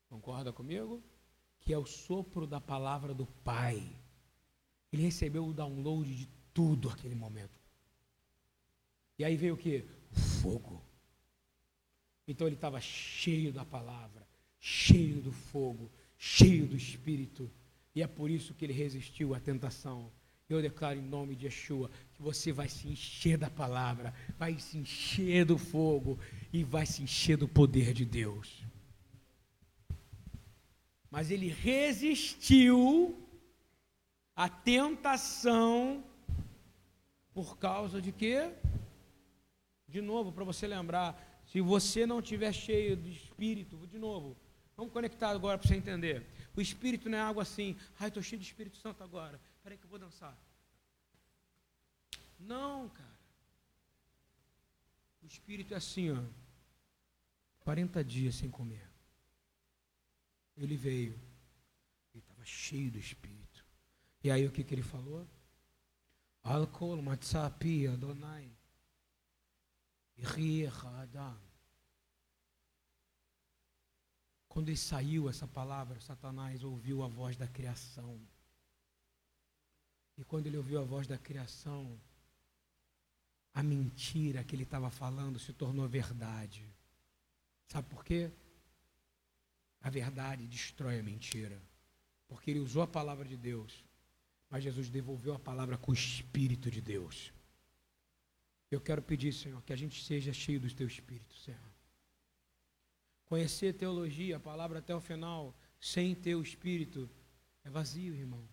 [0.09, 1.01] concorda comigo?
[1.69, 3.95] Que é o sopro da palavra do Pai.
[4.91, 7.61] Ele recebeu o download de tudo aquele momento.
[9.19, 9.85] E aí veio o que?
[10.41, 10.83] Fogo.
[12.27, 14.27] Então ele estava cheio da palavra,
[14.59, 17.51] cheio do fogo, cheio do Espírito.
[17.93, 20.11] E é por isso que ele resistiu à tentação.
[20.49, 24.75] Eu declaro em nome de Yeshua que você vai se encher da palavra, vai se
[24.75, 26.17] encher do fogo
[26.51, 28.63] e vai se encher do poder de Deus.
[31.09, 33.17] Mas ele resistiu
[34.35, 36.03] à tentação
[37.33, 38.53] por causa de quê?
[39.87, 44.37] De novo, para você lembrar, se você não tiver cheio de espírito, de novo,
[44.77, 46.25] vamos conectar agora para você entender.
[46.55, 49.39] O espírito não é algo assim, ai, estou cheio de Espírito Santo agora.
[49.55, 50.37] Espera aí que eu vou dançar.
[52.39, 53.19] Não, cara.
[55.23, 56.21] O espírito é assim, ó.
[57.61, 58.88] 40 dias sem comer.
[60.59, 61.13] Ele veio.
[62.13, 63.65] Ele estava cheio do espírito.
[64.23, 65.27] E aí o que, que ele falou?
[66.43, 68.51] Alcool, matzapi, Adonai.
[74.47, 78.19] Quando ele saiu essa palavra, Satanás ouviu a voz da criação.
[80.17, 81.97] E quando ele ouviu a voz da criação,
[83.53, 86.65] a mentira que ele estava falando se tornou verdade.
[87.67, 88.31] Sabe por quê?
[89.81, 91.61] A verdade destrói a mentira.
[92.27, 93.83] Porque ele usou a palavra de Deus,
[94.49, 97.33] mas Jesus devolveu a palavra com o Espírito de Deus.
[98.69, 101.59] Eu quero pedir, Senhor, que a gente seja cheio do teu Espírito, Senhor.
[103.25, 107.09] Conhecer teologia, a palavra até o final, sem teu Espírito,
[107.63, 108.47] é vazio, irmão.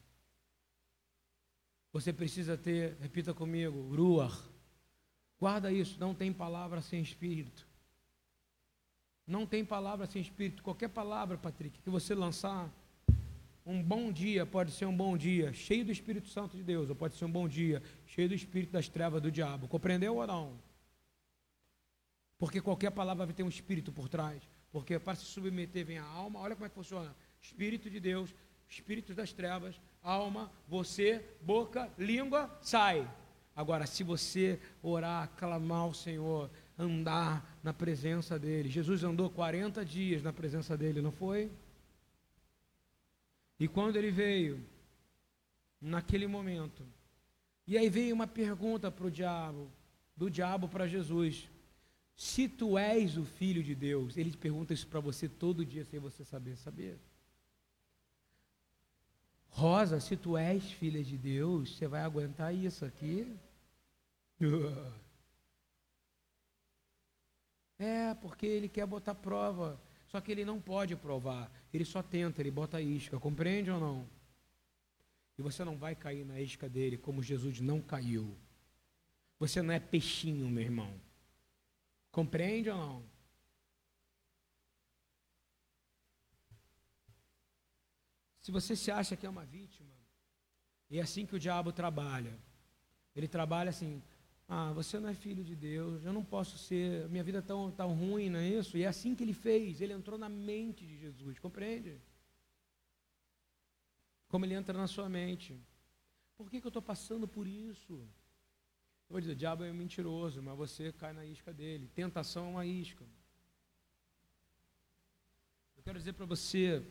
[1.93, 4.39] Você precisa ter, repita comigo, ruach.
[5.39, 7.67] Guarda isso, não tem palavra sem espírito.
[9.27, 10.63] Não tem palavra sem espírito.
[10.63, 12.71] Qualquer palavra, Patrick, que você lançar,
[13.65, 16.95] um bom dia pode ser um bom dia cheio do Espírito Santo de Deus, ou
[16.95, 19.67] pode ser um bom dia cheio do espírito das trevas do diabo.
[19.67, 20.53] Compreendeu ou não?
[22.39, 24.41] Porque qualquer palavra vai ter um espírito por trás.
[24.71, 27.13] Porque para se submeter vem a alma, olha como é que funciona.
[27.43, 28.33] Espírito de Deus,
[28.69, 33.09] espíritos das trevas, alma, você, boca, língua, sai.
[33.55, 38.69] Agora, se você orar, clamar ao Senhor, andar na presença dEle.
[38.69, 41.51] Jesus andou 40 dias na presença dEle, não foi?
[43.59, 44.63] E quando ele veio,
[45.81, 46.87] naquele momento,
[47.67, 49.71] e aí veio uma pergunta para o diabo,
[50.15, 51.49] do diabo para Jesus:
[52.15, 55.99] Se tu és o filho de Deus, ele pergunta isso para você todo dia sem
[55.99, 56.99] você saber saber.
[59.49, 63.35] Rosa, se tu és filha de Deus, você vai aguentar isso aqui?
[67.79, 69.81] É, porque ele quer botar prova.
[70.09, 71.51] Só que ele não pode provar.
[71.73, 73.19] Ele só tenta, ele bota isca.
[73.19, 74.09] Compreende ou não?
[75.39, 78.37] E você não vai cair na isca dele como Jesus não caiu.
[79.39, 80.99] Você não é peixinho, meu irmão.
[82.11, 83.05] Compreende ou não?
[88.41, 89.93] Se você se acha que é uma vítima,
[90.91, 92.39] é assim que o diabo trabalha.
[93.15, 94.01] Ele trabalha assim:
[94.49, 97.71] ah, você não é filho de Deus, eu não posso ser, minha vida é tão,
[97.73, 98.77] tão ruim, não é isso?
[98.77, 102.01] E é assim que ele fez, ele entrou na mente de Jesus, compreende?
[104.29, 105.59] Como ele entra na sua mente.
[106.37, 107.95] Por que, que eu estou passando por isso?
[109.09, 111.89] Eu vou dizer, o diabo é mentiroso, mas você cai na isca dele.
[111.95, 113.05] Tentação é uma isca.
[115.77, 116.85] Eu quero dizer para você,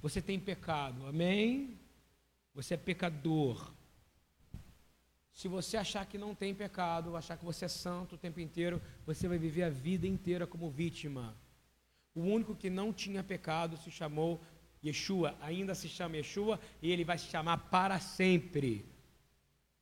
[0.00, 1.78] você tem pecado, amém?
[2.54, 3.72] Você é pecador.
[5.38, 8.82] Se você achar que não tem pecado, achar que você é santo o tempo inteiro,
[9.06, 11.32] você vai viver a vida inteira como vítima.
[12.12, 14.40] O único que não tinha pecado se chamou
[14.84, 18.84] Yeshua, ainda se chama Yeshua, e ele vai se chamar para sempre.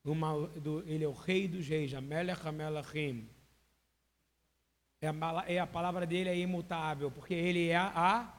[0.04, 3.26] Uma, do, ele é o rei dos reis, Amelech Amelachim.
[5.00, 8.34] É a, é a palavra dele é imutável, porque ele é a, a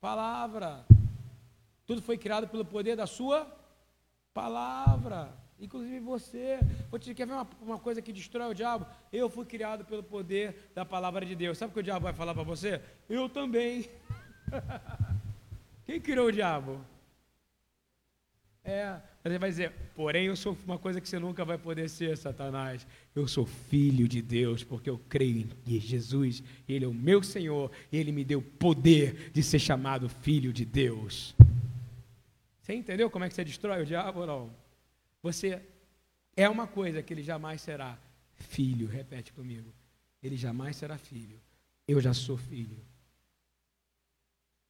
[0.00, 0.86] palavra.
[1.84, 3.52] Tudo foi criado pelo poder da sua
[4.32, 5.42] palavra.
[5.62, 6.58] Inclusive você.
[6.90, 8.84] Vou te quer ver uma, uma coisa que destrói o diabo?
[9.12, 11.56] Eu fui criado pelo poder da palavra de Deus.
[11.56, 12.82] Sabe o que o diabo vai falar para você?
[13.08, 13.88] Eu também.
[15.86, 16.84] Quem criou o diabo?
[18.64, 22.16] É, ele vai dizer, porém eu sou uma coisa que você nunca vai poder ser,
[22.16, 22.84] Satanás.
[23.14, 27.70] Eu sou filho de Deus, porque eu creio em Jesus, Ele é o meu Senhor,
[27.90, 31.34] e Ele me deu poder de ser chamado filho de Deus.
[32.60, 34.61] Você entendeu como é que você destrói o diabo ou não?
[35.22, 35.62] Você
[36.36, 37.98] é uma coisa que ele jamais será
[38.34, 39.72] filho, repete comigo.
[40.22, 41.40] Ele jamais será filho.
[41.86, 42.78] eu já sou filho.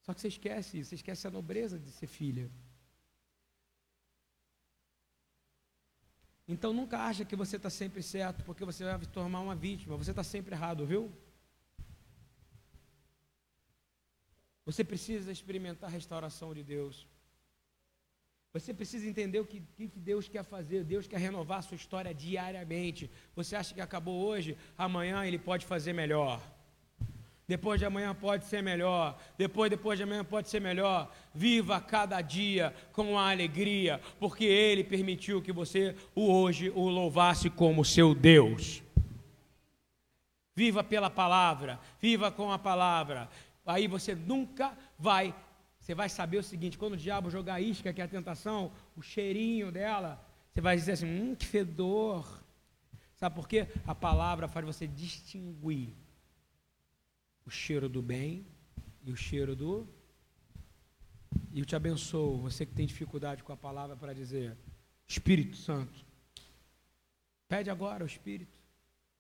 [0.03, 2.51] Só que você esquece isso, você esquece a nobreza de ser filha.
[6.47, 9.97] Então nunca acha que você está sempre certo, porque você vai se tornar uma vítima.
[9.97, 11.13] Você está sempre errado, viu?
[14.65, 17.07] Você precisa experimentar a restauração de Deus.
[18.53, 20.85] Você precisa entender o que, que, Deus quer fazer.
[20.85, 23.11] Deus quer renovar a sua história diariamente.
[23.35, 26.39] Você acha que acabou hoje, amanhã ele pode fazer melhor.
[27.49, 29.19] Depois de amanhã pode ser melhor.
[29.39, 31.11] Depois, depois de amanhã pode ser melhor.
[31.35, 37.49] Viva cada dia com a alegria, porque Ele permitiu que você o hoje o louvasse
[37.49, 38.83] como seu Deus.
[40.55, 43.29] Viva pela palavra, viva com a palavra.
[43.65, 45.35] Aí você nunca vai,
[45.83, 49.03] você vai saber o seguinte: quando o diabo jogar isca, que é a tentação, o
[49.03, 52.41] cheirinho dela, você vai dizer assim: hum, que fedor.
[53.17, 53.67] Sabe por quê?
[53.85, 55.95] A palavra faz você distinguir
[57.45, 58.47] o cheiro do bem
[59.05, 59.89] e o cheiro do.
[61.53, 64.57] E eu te abençoo, você que tem dificuldade com a palavra para dizer,
[65.07, 66.05] Espírito Santo.
[67.49, 68.57] Pede agora o Espírito.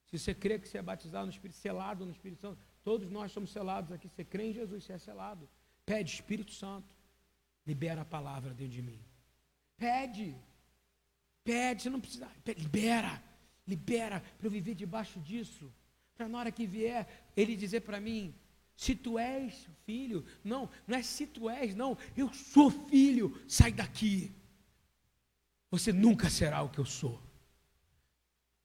[0.06, 3.32] Se você crê que você é batizado no Espírito, selado no Espírito Santo, todos nós
[3.32, 4.08] somos selados aqui.
[4.08, 5.48] Você crê em Jesus, você é selado.
[5.84, 6.88] Pede Espírito Santo.
[7.66, 9.00] Libera a palavra dentro de mim.
[9.76, 10.36] Pede.
[11.44, 12.30] Pede, você não precisa.
[12.56, 13.22] Libera.
[13.66, 15.72] Libera para eu viver debaixo disso
[16.22, 18.34] para na hora que vier ele dizer para mim:
[18.76, 23.72] se tu és filho, não, não é se tu és, não, eu sou filho, sai
[23.72, 24.32] daqui.
[25.70, 27.20] Você nunca será o que eu sou,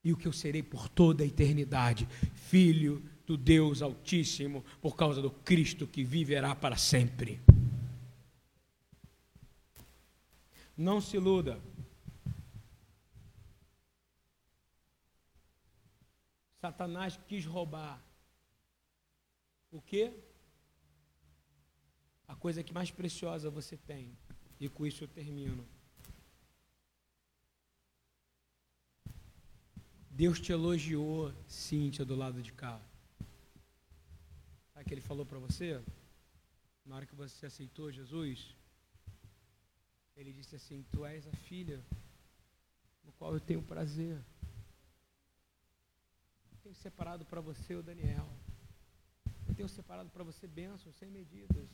[0.04, 5.22] e o que eu serei por toda a eternidade, filho do Deus Altíssimo, por causa
[5.22, 7.42] do Cristo que viverá para sempre.
[10.78, 11.62] Não se iluda.
[16.62, 18.02] Satanás quis roubar
[19.70, 20.14] o que?
[22.30, 24.18] A coisa que mais preciosa você tem.
[24.58, 25.68] E com isso eu termino.
[30.10, 32.82] Deus te elogiou, Cíntia, do lado de cá.
[34.88, 35.84] Que ele falou para você?
[36.86, 38.56] Na hora que você aceitou Jesus,
[40.16, 41.84] ele disse assim: Tu és a filha
[43.04, 44.24] no qual eu tenho prazer
[46.68, 48.30] tenho separado para você o Daniel.
[49.48, 51.70] Eu tenho separado para você bênçãos sem medidas.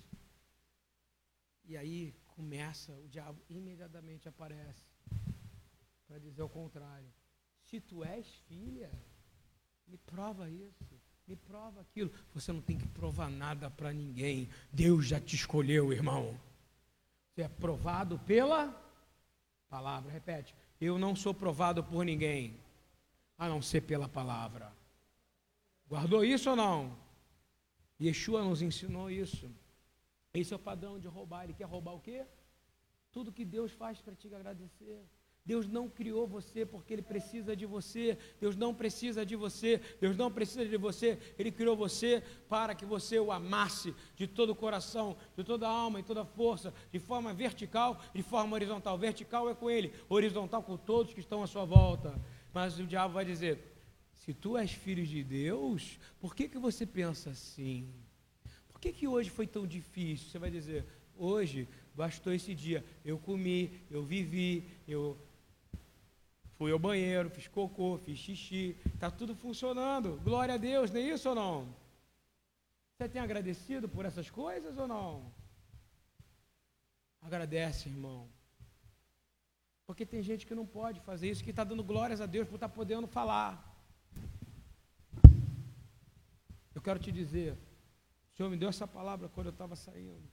[1.66, 4.86] E aí começa, o diabo imediatamente aparece
[6.05, 7.11] para dizer o contrário.
[7.64, 8.91] Se tu és filha,
[9.88, 12.11] me prova isso, me prova aquilo.
[12.34, 14.49] Você não tem que provar nada para ninguém.
[14.71, 16.39] Deus já te escolheu, irmão.
[17.30, 18.74] Você é provado pela
[19.69, 20.11] palavra.
[20.11, 20.53] Repete.
[20.80, 22.59] Eu não sou provado por ninguém,
[23.38, 24.71] a não ser pela palavra.
[25.88, 26.97] Guardou isso ou não?
[28.01, 29.49] Yeshua nos ensinou isso.
[30.34, 31.43] Esse é o padrão de roubar.
[31.43, 32.26] Ele quer roubar o quê?
[33.11, 35.05] Tudo que Deus faz para te agradecer.
[35.46, 38.18] Deus não criou você porque Ele precisa de você.
[38.39, 39.82] Deus não precisa de você.
[40.00, 41.20] Deus não precisa de você.
[41.38, 45.72] Ele criou você para que você o amasse de todo o coração, de toda a
[45.72, 48.98] alma e toda a força, de forma vertical e de forma horizontal.
[48.98, 52.18] Vertical é com Ele, horizontal com todos que estão à sua volta.
[52.54, 53.60] Mas o diabo vai dizer:
[54.14, 57.89] se tu és filho de Deus, por que, que você pensa assim?
[58.70, 60.30] Por que, que hoje foi tão difícil?
[60.30, 60.86] Você vai dizer,
[61.18, 62.86] hoje bastou esse dia.
[63.04, 65.18] Eu comi, eu vivi, eu
[66.58, 70.20] fui ao banheiro, fiz cocô, fiz xixi, está tudo funcionando.
[70.24, 71.76] Glória a Deus, não é isso ou não?
[72.97, 75.32] Você tem agradecido por essas coisas ou não?
[77.22, 78.30] Agradece, irmão.
[79.86, 82.56] Porque tem gente que não pode fazer isso, que está dando glórias a Deus por
[82.56, 83.51] estar tá podendo falar.
[86.74, 87.54] Eu quero te dizer,
[88.32, 90.28] o Senhor me deu essa palavra quando eu estava saindo.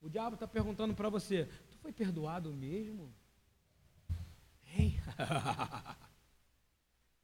[0.00, 3.14] O diabo está perguntando para você: Tu foi perdoado mesmo?
[4.76, 5.00] Hein?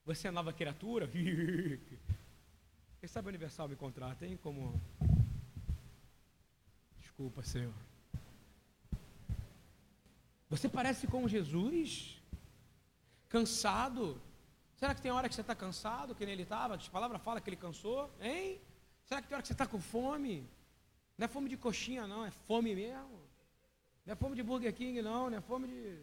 [0.04, 1.08] Você é nova criatura?
[3.00, 4.38] Quem sabe o Universal me contrata, hein?
[4.42, 4.80] Como.
[6.98, 7.72] Desculpa, Senhor.
[10.48, 12.20] Você parece com Jesus?
[13.28, 14.20] Cansado?
[14.76, 16.74] Será que tem hora que você está cansado, que nem ele estava?
[16.74, 18.60] A palavra fala que ele cansou, hein?
[19.04, 20.48] Será que tem hora que você está com fome?
[21.16, 23.20] Não é fome de coxinha, não, é fome mesmo.
[24.06, 25.98] Não é fome de Burger King, não, não é fome de.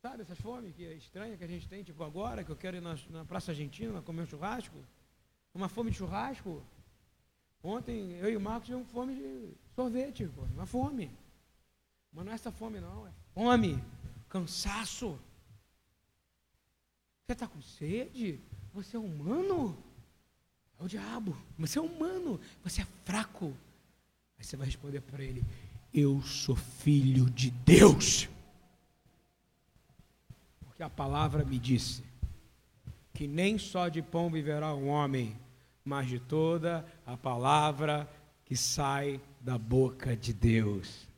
[0.00, 2.76] Sabe essas fomes que é estranha que a gente tem, tipo agora, que eu quero
[2.76, 4.76] ir na, na Praça Argentina comer um churrasco?
[5.52, 6.62] Uma fome de churrasco?
[7.62, 11.10] Ontem eu e o Marcos tivemos fome de sorvete, pô, uma fome.
[12.12, 13.82] Mas não é essa fome, não, é fome,
[14.28, 15.18] cansaço.
[17.26, 18.40] Você está com sede?
[18.72, 19.76] Você é humano?
[20.78, 21.36] o diabo.
[21.58, 23.46] Você é humano, você é fraco.
[24.38, 25.44] Aí você vai responder para ele:
[25.92, 28.28] Eu sou filho de Deus.
[30.78, 32.04] Porque a palavra me disse
[33.12, 35.36] que nem só de pão viverá um homem,
[35.84, 38.08] mas de toda a palavra
[38.44, 41.08] que sai da boca de Deus.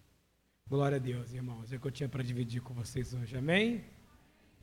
[0.66, 1.70] Glória a Deus, irmãos.
[1.70, 3.36] É o que eu tinha para dividir com vocês hoje.
[3.36, 3.84] Amém?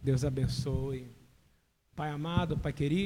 [0.01, 1.07] Deus abençoe.
[1.95, 3.05] Pai amado, Pai querido.